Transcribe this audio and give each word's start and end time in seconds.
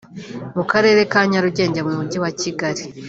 mu 0.57 0.63
Karere 0.71 1.01
ka 1.11 1.21
Nyarugenge 1.31 1.79
mu 1.85 1.91
Mujyi 1.97 2.17
wa 2.23 2.31
Kigali 2.39 2.83